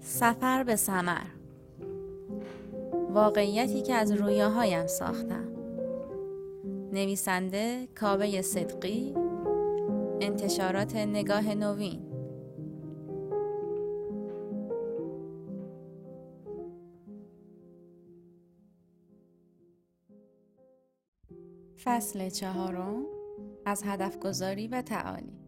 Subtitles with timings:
[0.00, 1.26] سفر به سمر
[3.10, 5.48] واقعیتی که از رویاهایم ساختم.
[6.92, 9.14] نویسنده کاوه صدقی
[10.20, 12.02] انتشارات نگاه نوین.
[21.84, 23.02] فصل چهارم
[23.64, 25.45] از هدف گذاری و تعالی.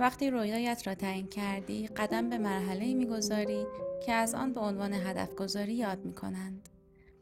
[0.00, 3.66] وقتی رویایت را تعیین کردی قدم به مرحله می‌گذاری
[4.06, 6.68] که از آن به عنوان هدف گذاری یاد می کنند.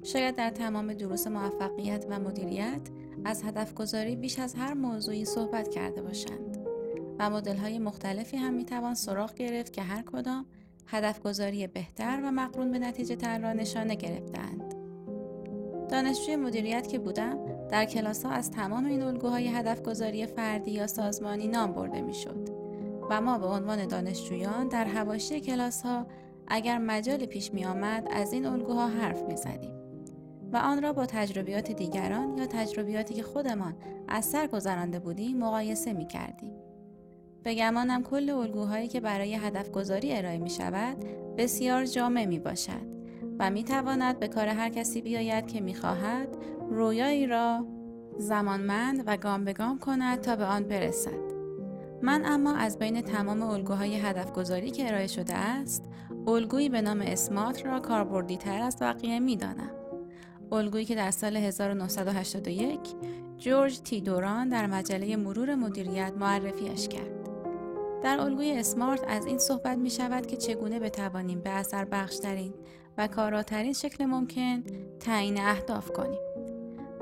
[0.05, 2.81] شاید در تمام دروس موفقیت و مدیریت
[3.25, 6.59] از هدف گذاری بیش از هر موضوعی صحبت کرده باشند
[7.19, 10.47] و مدل های مختلفی هم می توان سراغ گرفت که هر کدام
[10.87, 14.75] هدف گذاری بهتر و مقرون به نتیجه تر را نشانه گرفتند.
[15.91, 17.39] دانشجوی مدیریت که بودم
[17.71, 22.15] در کلاس ها از تمام این الگوهای هدف گذاری فردی یا سازمانی نام برده می
[22.15, 22.58] شد.
[23.11, 26.07] و ما به عنوان دانشجویان در هواشی کلاس ها
[26.49, 29.79] اگر مجال پیش می آمد از این الگوها حرف می زدیم
[30.53, 33.75] و آن را با تجربیات دیگران یا تجربیاتی که خودمان
[34.09, 36.53] از سر گذرانده بودیم مقایسه می کردیم.
[37.43, 40.97] به گمانم کل الگوهایی که برای هدف گذاری ارائه می شود
[41.37, 42.99] بسیار جامع می باشد
[43.39, 46.29] و می تواند به کار هر کسی بیاید که می خواهد
[46.71, 47.67] رویایی را
[48.19, 51.38] زمانمند و گام به گام کند تا به آن برسد.
[52.03, 55.85] من اما از بین تمام الگوهای هدف گذاری که ارائه شده است
[56.27, 59.71] الگویی به نام اسمات را کاربردی تر از بقیه می دانم.
[60.53, 62.81] الگویی که در سال 1981
[63.39, 67.19] جورج تی دوران در مجله مرور مدیریت معرفیش کرد.
[68.03, 72.55] در الگوی اسمارت از این صحبت می شود که چگونه بتوانیم به اثر بخشترین
[72.99, 74.63] و کاراترین شکل ممکن
[75.01, 76.21] تعیین اهداف کنیم.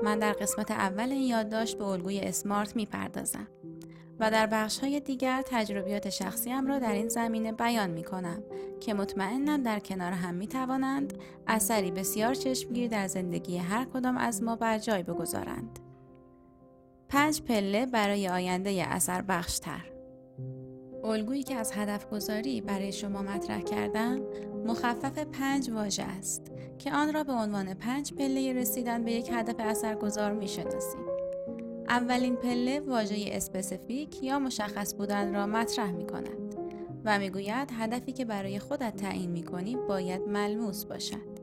[0.03, 3.47] من در قسمت اول این یادداشت به الگوی اسمارت می پردازم.
[4.19, 8.43] و در بخش های دیگر تجربیات شخصیم را در این زمینه بیان می کنم
[8.79, 11.13] که مطمئنم در کنار هم می توانند
[11.47, 15.79] اثری بسیار چشمگیر در زندگی هر کدام از ما بر جای بگذارند.
[17.09, 19.91] پنج پله برای آینده اثر بخشتر
[21.03, 24.21] الگویی که از هدف گذاری برای شما مطرح کردم
[24.65, 29.55] مخفف پنج واژه است که آن را به عنوان پنج پله رسیدن به یک هدف
[29.59, 31.16] اثرگذار می شناسیم.
[31.89, 36.55] اولین پله واژه specific یا مشخص بودن را مطرح می کند
[37.05, 41.37] و می‌گوید هدفی که برای خودت تعیین می کنی باید ملموس باشد.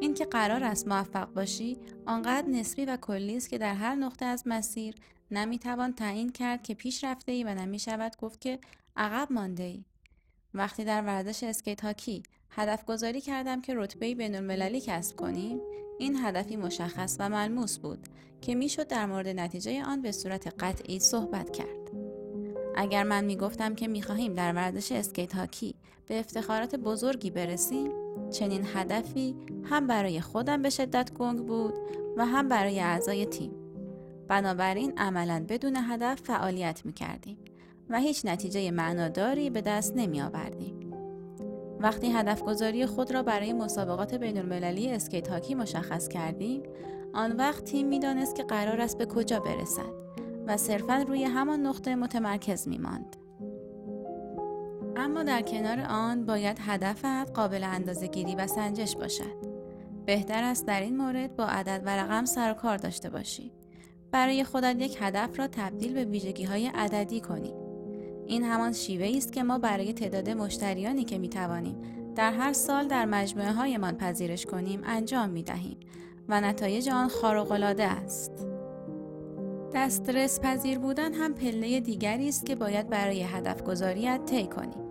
[0.00, 4.24] این که قرار است موفق باشی آنقدر نسبی و کلی است که در هر نقطه
[4.24, 4.94] از مسیر
[5.30, 8.58] نمی‌توان تعیین کرد که پیش رفته ای و نمی شود گفت که
[8.96, 9.84] عقب مانده ای.
[10.54, 15.60] وقتی در ورزش اسکیت هاکی هدف گذاری کردم که رتبه بین المللی کسب کنیم
[16.00, 17.98] این هدفی مشخص و ملموس بود
[18.40, 21.90] که می‌شد در مورد نتیجه آن به صورت قطعی صحبت کرد.
[22.76, 25.74] اگر من می گفتم که می خواهیم در ورزش اسکیت هاکی
[26.06, 27.90] به افتخارات بزرگی برسیم
[28.30, 31.74] چنین هدفی هم برای خودم به شدت گنگ بود
[32.16, 33.52] و هم برای اعضای تیم.
[34.28, 37.38] بنابراین عملا بدون هدف فعالیت می کردیم
[37.88, 40.79] و هیچ نتیجه معناداری به دست نمی آوردیم.
[41.80, 46.62] وقتی هدف گذاری خود را برای مسابقات بین المللی اسکیت هاکی مشخص کردیم،
[47.12, 50.00] آن وقت تیم می‌دانست که قرار است به کجا برسد
[50.46, 53.16] و صرفا روی همان نقطه متمرکز می ماند.
[54.96, 59.50] اما در کنار آن باید هدفت قابل اندازه گیری و سنجش باشد.
[60.06, 63.52] بهتر است در این مورد با عدد و رقم سر و کار داشته باشی.
[64.12, 67.54] برای خودت یک هدف را تبدیل به ویژگی های عددی کنی
[68.30, 71.76] این همان شیوه است که ما برای تعداد مشتریانی که می توانیم
[72.16, 75.76] در هر سال در مجموعه هایمان پذیرش کنیم انجام می دهیم
[76.28, 78.46] و نتایج آن خارق‌العاده است.
[79.74, 84.84] دسترس پذیر بودن هم پله دیگری است که باید برای هدف گذاریت طی کنیم.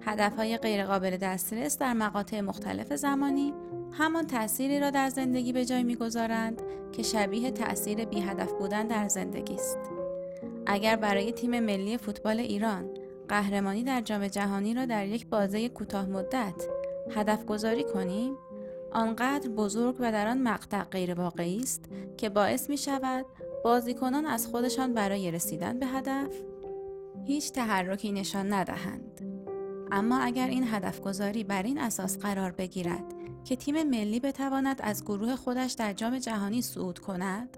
[0.00, 3.54] هدف های غیرقابل دسترس در مقاطع مختلف زمانی
[3.92, 6.62] همان تأثیری را در زندگی به جای می‌گذارند
[6.92, 9.78] که شبیه تأثیر بی هدف بودن در زندگی است.
[10.68, 12.90] اگر برای تیم ملی فوتبال ایران
[13.28, 16.64] قهرمانی در جام جهانی را در یک بازه کوتاه مدت
[17.10, 18.36] هدف گذاری کنیم
[18.92, 21.84] آنقدر بزرگ و در آن مقطع غیر واقعی است
[22.16, 23.26] که باعث می شود
[23.64, 26.32] بازیکنان از خودشان برای رسیدن به هدف
[27.24, 29.20] هیچ تحرکی نشان ندهند.
[29.92, 33.04] اما اگر این هدف گذاری بر این اساس قرار بگیرد
[33.44, 37.56] که تیم ملی بتواند از گروه خودش در جام جهانی صعود کند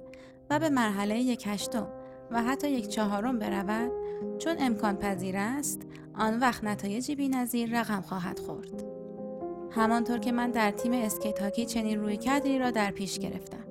[0.51, 1.89] و به مرحله یک هشتم
[2.31, 3.93] و حتی یک چهارم برود.
[4.39, 5.81] چون امکان پذیر است
[6.15, 8.85] آن وقت نتایجی بینظیر رقم خواهد خورد.
[9.71, 13.65] همانطور که من در تیم اسکیت هاکی چنین روی کردی را در پیش گرفتم.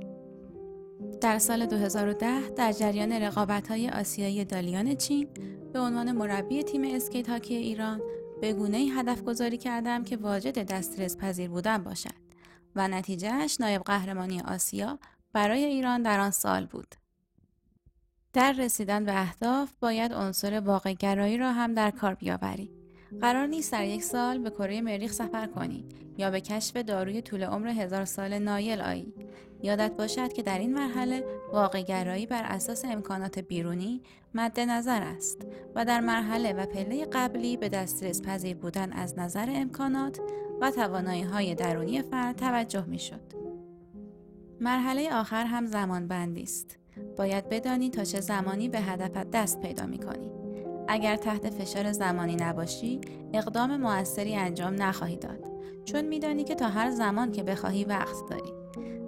[1.22, 5.28] در سال 2010 در جریان رقابت های آسیایی دالیان چین
[5.74, 8.02] به عنوان مربی تیم اسکیت هاکی ایران
[8.42, 12.16] به گونه ای هدف گذاری کردم که واجد دسترس پذیر بودن باشد
[12.76, 15.00] و نتیجهش نایب قهرمانی آسیا
[15.34, 16.96] برای ایران در آن سال بود.
[18.34, 22.72] در رسیدن به اهداف باید عنصر واقع گرایی را هم در کار بیاوری.
[23.22, 25.86] قرار نیست در یک سال به کره مریخ سفر کنی
[26.18, 29.14] یا به کشف داروی طول عمر هزار سال نایل آیی.
[29.64, 34.02] یادت باشد که در این مرحله واقع گرایی بر اساس امکانات بیرونی
[34.34, 39.50] مد نظر است و در مرحله و پله قبلی به دسترس پذیر بودن از نظر
[39.50, 40.20] امکانات
[40.62, 43.34] و توانایی های درونی فرد توجه می شد.
[44.62, 46.79] مرحله آخر هم زمان بندی است.
[47.18, 50.32] باید بدانی تا چه زمانی به هدفت دست پیدا می کنی.
[50.88, 53.02] اگر تحت فشار زمانی نباشی،
[53.34, 55.50] اقدام موثری انجام نخواهی داد.
[55.86, 58.54] چون میدانی که تا هر زمان که بخواهی وقت داری.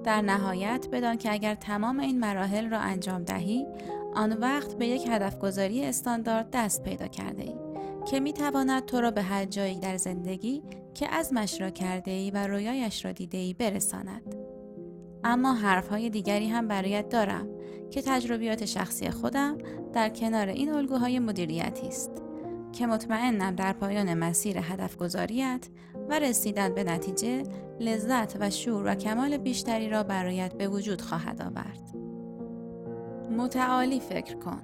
[0.03, 3.67] در نهایت بدان که اگر تمام این مراحل را انجام دهی،
[4.15, 7.55] آن وقت به یک هدف گذاری استاندارد دست پیدا کرده ای
[8.05, 10.63] که می تواند تو را به هر جایی در زندگی
[10.93, 14.35] که ازمش را کرده ای و رویایش را دیده ای برساند.
[15.23, 17.47] اما حرفهای دیگری هم برایت دارم
[17.91, 19.57] که تجربیات شخصی خودم
[19.93, 22.11] در کنار این الگوهای مدیریتی است
[22.71, 25.67] که مطمئنم در پایان مسیر هدف گذاریت
[26.09, 27.43] و رسیدن به نتیجه
[27.79, 31.95] لذت و شور و کمال بیشتری را برایت به وجود خواهد آورد.
[33.37, 34.61] متعالی فکر کن.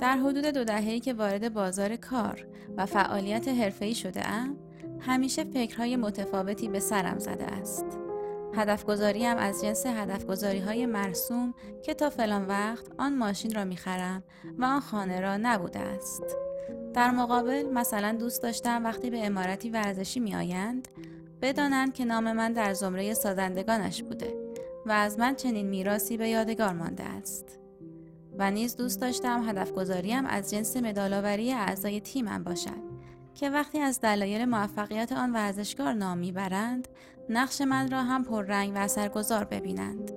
[0.00, 2.46] در حدود دو دهه‌ای که وارد بازار کار
[2.76, 4.56] و فعالیت حرفه‌ای شده ام،
[5.00, 7.99] همیشه فکرهای متفاوتی به سرم زده است.
[8.54, 13.54] هدف گذاری هم از جنس هدف گذاری های مرسوم که تا فلان وقت آن ماشین
[13.54, 14.22] را می‌خرم
[14.58, 16.36] و آن خانه را نبوده است.
[16.94, 20.88] در مقابل مثلا دوست داشتم وقتی به امارتی ورزشی می آیند
[21.42, 24.34] بدانند که نام من در زمره سازندگانش بوده
[24.86, 27.58] و از من چنین میراسی به یادگار مانده است.
[28.38, 32.89] و نیز دوست داشتم هدف گذاریم از جنس مدالاوری اعضای تیمم باشد
[33.34, 36.88] که وقتی از دلایل موفقیت آن ورزشکار نام می‌برند
[37.28, 40.10] نقش من را هم پررنگ و اثرگذار ببینند.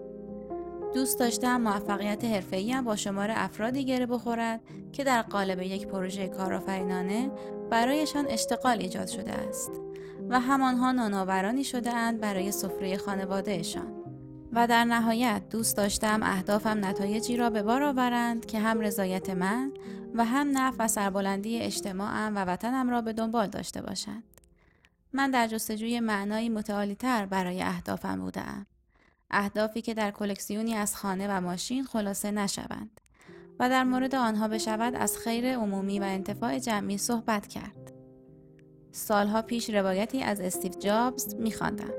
[0.94, 4.62] دوست داشتم موفقیت حرفه‌ای با شمار افرادی گره بخورد
[4.92, 7.32] که در قالب یک پروژه کارآفرینانه
[7.70, 9.72] برایشان اشتغال ایجاد شده است
[10.30, 14.03] و همانها نانآورانی شده اند برای سفره خانوادهشان.
[14.56, 19.72] و در نهایت دوست داشتم اهدافم نتایجی را به بار آورند که هم رضایت من
[20.16, 24.24] و هم نفع و سربلندی اجتماعم و وطنم را به دنبال داشته باشند.
[25.14, 28.66] من در جستجوی معنایی متعالیتر برای اهدافم بودم.
[29.32, 33.02] اهدافی که در کلکسیونی از خانه و ماشین خلاصه نشوند
[33.60, 37.94] و در مورد آنها بشود از خیر عمومی و انتفاع جمعی صحبت کرد.
[38.92, 41.94] سالها پیش روایتی از استیو جابز میخواندم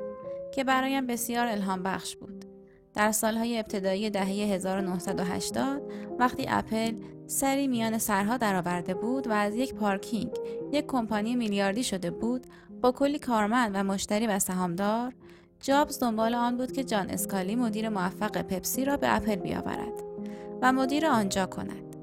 [0.54, 2.33] که برایم بسیار الهام بخش بود.
[2.94, 5.82] در سالهای ابتدایی دهه 1980
[6.18, 6.92] وقتی اپل
[7.26, 10.30] سری میان سرها درآورده بود و از یک پارکینگ
[10.72, 12.46] یک کمپانی میلیاردی شده بود
[12.80, 15.12] با کلی کارمند و مشتری و سهامدار
[15.60, 20.02] جابز دنبال آن بود که جان اسکالی مدیر موفق پپسی را به اپل بیاورد
[20.62, 21.96] و مدیر آنجا کند.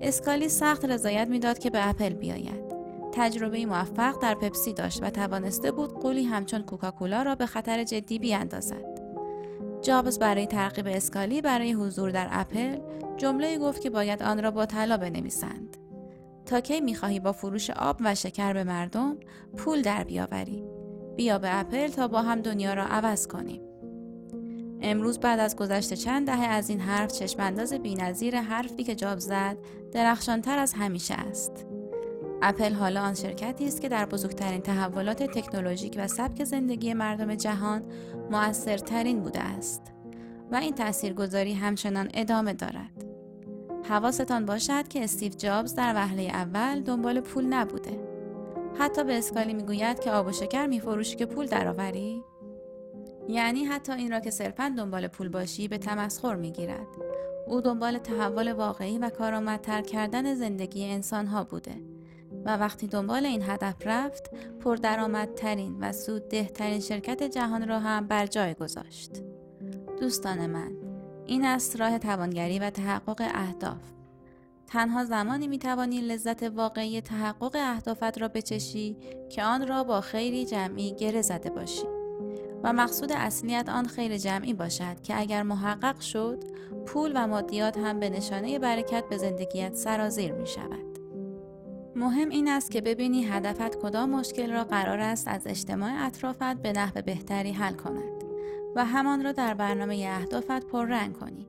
[0.00, 2.68] اسکالی سخت رضایت می‌داد که به اپل بیاید.
[3.12, 8.18] تجربه موفق در پپسی داشت و توانسته بود قولی همچون کوکاکولا را به خطر جدی
[8.18, 8.97] بیاندازد.
[9.82, 12.78] جابز برای ترغیب اسکالی برای حضور در اپل
[13.16, 15.76] جمله گفت که باید آن را با طلا بنویسند.
[16.46, 19.16] تا کی می‌خواهی با فروش آب و شکر به مردم
[19.56, 20.64] پول در بیاوری.
[21.16, 23.60] بیا به اپل تا با هم دنیا را عوض کنیم.
[24.82, 29.56] امروز بعد از گذشته چند دهه از این حرف چشمانداز بینظیر حرفی که جاب زد
[29.92, 31.67] درخشانتر از همیشه است.
[32.42, 37.82] اپل حالا آن شرکتی است که در بزرگترین تحولات تکنولوژیک و سبک زندگی مردم جهان
[38.30, 39.82] مؤثرترین بوده است
[40.52, 43.04] و این تاثیرگذاری همچنان ادامه دارد.
[43.88, 48.00] حواستان باشد که استیو جابز در وهله اول دنبال پول نبوده.
[48.78, 52.22] حتی به اسکالی می‌گوید که آب و شکر میفروشی که پول درآوری؟
[53.28, 56.86] یعنی حتی این را که صرفا دنبال پول باشی به تمسخر می‌گیرد.
[57.46, 61.87] او دنبال تحول واقعی و کارآمدتر کردن زندگی انسانها بوده
[62.44, 64.30] و وقتی دنبال این هدف رفت
[64.60, 69.10] پردرآمدترین و سوددهترین شرکت جهان را هم بر جای گذاشت.
[70.00, 70.72] دوستان من
[71.26, 73.82] این است راه توانگری و تحقق اهداف.
[74.66, 78.96] تنها زمانی می توانی لذت واقعی تحقق اهدافت را بچشی
[79.30, 81.86] که آن را با خیری جمعی گره زده باشی.
[82.62, 86.44] و مقصود اصلیت آن خیر جمعی باشد که اگر محقق شد
[86.86, 90.87] پول و مادیات هم به نشانه برکت به زندگیت سرازیر می شود.
[91.98, 96.72] مهم این است که ببینی هدفت کدام مشکل را قرار است از اجتماع اطرافت به
[96.72, 98.24] نحو بهتری حل کند
[98.76, 101.46] و همان را در برنامه اهدافت پررنگ کنی.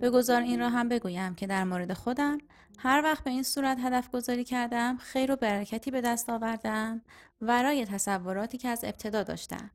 [0.00, 2.38] بگذار این را هم بگویم که در مورد خودم
[2.78, 7.02] هر وقت به این صورت هدف گذاری کردم خیر و برکتی به دست آوردم
[7.40, 9.70] ورای تصوراتی که از ابتدا داشتم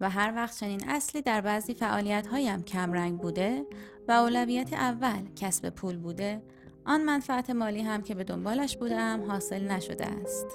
[0.00, 3.66] و هر وقت چنین اصلی در بعضی فعالیت هایم کمرنگ بوده
[4.08, 6.42] و اولویت اول کسب پول بوده
[6.88, 10.46] آن منفعت مالی هم که به دنبالش بودم حاصل نشده است.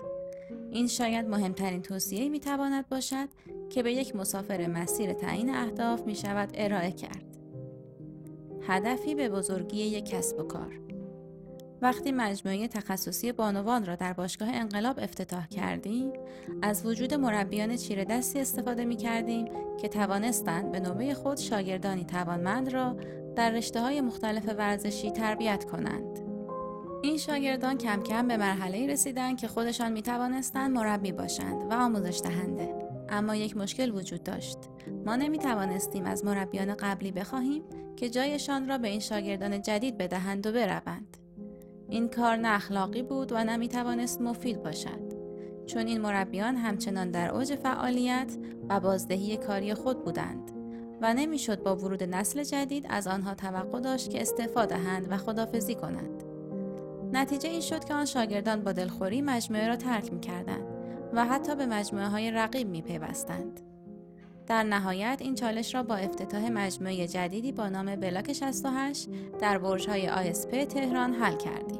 [0.71, 3.27] این شاید مهمترین توصیه می تواند باشد
[3.69, 7.37] که به یک مسافر مسیر تعیین اهداف می شود ارائه کرد.
[8.67, 10.79] هدفی به بزرگی یک کسب و کار.
[11.81, 16.13] وقتی مجموعه تخصصی بانوان را در باشگاه انقلاب افتتاح کردیم
[16.61, 19.45] از وجود مربیان چیره دستی استفاده می کردیم
[19.81, 22.95] که توانستند به نوبه خود شاگردانی توانمند را
[23.35, 26.12] در رشته های مختلف ورزشی تربیت کنند.
[27.03, 32.21] این شاگردان کم کم به مرحله رسیدند که خودشان می توانستند مربی باشند و آموزش
[32.23, 32.75] دهنده.
[33.09, 34.57] اما یک مشکل وجود داشت.
[35.05, 37.63] ما نمی توانستیم از مربیان قبلی بخواهیم
[37.95, 41.17] که جایشان را به این شاگردان جدید بدهند و بروند.
[41.89, 45.13] این کار نه اخلاقی بود و نمی توانست مفید باشد.
[45.65, 48.37] چون این مربیان همچنان در اوج فعالیت
[48.69, 50.51] و بازدهی کاری خود بودند
[51.01, 55.75] و نمی‌شد با ورود نسل جدید از آنها توقع داشت که استفاده دهند و خدافزی
[55.75, 56.22] کنند.
[57.13, 60.65] نتیجه این شد که آن شاگردان با دلخوری مجموعه را ترک می کردند
[61.13, 63.59] و حتی به مجموعه های رقیب می پیوستند.
[64.47, 69.89] در نهایت این چالش را با افتتاح مجموعه جدیدی با نام بلاک 68 در برج
[69.89, 71.79] های آسپ تهران حل کردیم.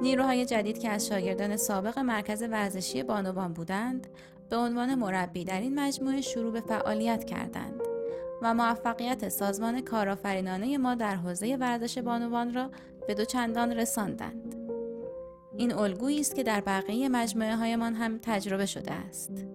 [0.00, 4.06] نیروهای جدید که از شاگردان سابق مرکز ورزشی بانوان بودند
[4.50, 7.75] به عنوان مربی در این مجموعه شروع به فعالیت کردند
[8.46, 12.70] و موفقیت سازمان کارآفرینانه ما در حوزه ورزش بانوان را
[13.06, 14.54] به دو چندان رساندند.
[15.56, 19.46] این الگویی است که در بقیه مجموعه هایمان هم تجربه شده است.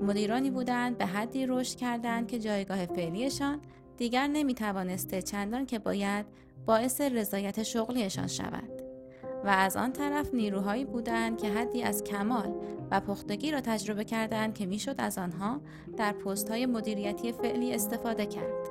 [0.00, 3.60] مدیرانی بودند به حدی رشد کردند که جایگاه فعلیشان
[3.96, 6.26] دیگر نمی توانسته چندان که باید
[6.66, 8.81] باعث رضایت شغلیشان شود.
[9.44, 12.54] و از آن طرف نیروهایی بودند که حدی از کمال
[12.90, 15.60] و پختگی را تجربه کردند که می‌شد از آنها
[15.96, 18.68] در پست های مدیریتی فعلی استفاده کرد.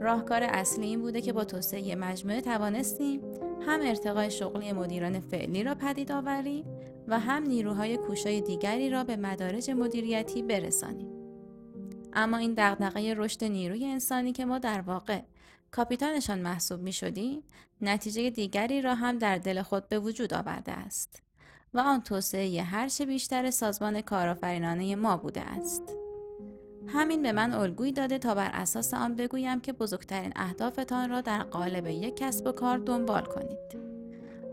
[0.00, 3.20] راهکار اصلی این بوده که با توسعه مجموعه توانستیم
[3.66, 6.64] هم ارتقای شغلی مدیران فعلی را پدید آوریم
[7.08, 11.08] و هم نیروهای کوشای دیگری را به مدارج مدیریتی برسانیم.
[12.12, 15.20] اما این دغدغه رشد نیروی انسانی که ما در واقع
[15.70, 17.42] کاپیتانشان محسوب می شدیم
[17.80, 21.22] نتیجه دیگری را هم در دل خود به وجود آورده است
[21.74, 25.82] و آن توسعه هرچه بیشتر سازمان کارآفرینانه ما بوده است.
[26.88, 31.42] همین به من الگویی داده تا بر اساس آن بگویم که بزرگترین اهدافتان را در
[31.42, 33.86] قالب یک کسب و کار دنبال کنید.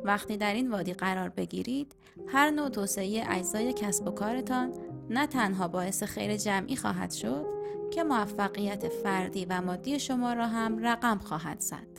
[0.03, 1.96] وقتی در این وادی قرار بگیرید،
[2.27, 4.74] هر نوع توسعه اجزای کسب و کارتان
[5.10, 7.46] نه تنها باعث خیر جمعی خواهد شد
[7.93, 11.93] که موفقیت فردی و مادی شما را هم رقم خواهد زد.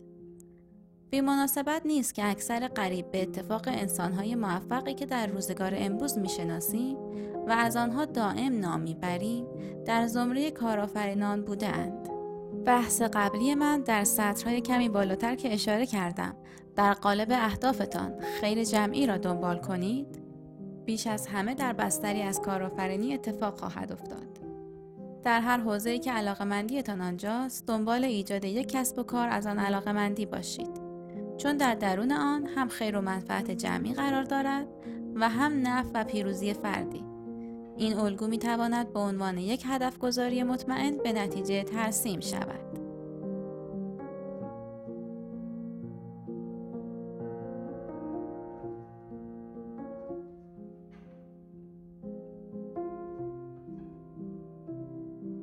[1.10, 6.96] بی مناسبت نیست که اکثر قریب به اتفاق انسانهای موفقی که در روزگار امروز می‌شناسیم
[7.46, 9.46] و از آنها دائم نامی بریم
[9.86, 12.08] در زمره کارآفرینان بودند.
[12.64, 16.36] بحث قبلی من در سطرهای کمی بالاتر که اشاره کردم
[16.76, 20.22] در قالب اهدافتان خیر جمعی را دنبال کنید
[20.84, 24.43] بیش از همه در بستری از کارآفرینی اتفاق خواهد افتاد.
[25.24, 30.26] در هر حوزه‌ای که علاقمندیتان آنجاست دنبال ایجاد یک کسب و کار از آن علاقمندی
[30.26, 30.80] باشید.
[31.36, 34.66] چون در درون آن هم خیر و منفعت جمعی قرار دارد
[35.14, 37.04] و هم نفع و پیروزی فردی.
[37.76, 42.83] این الگو می تواند به عنوان یک هدف گذاری مطمئن به نتیجه ترسیم شود.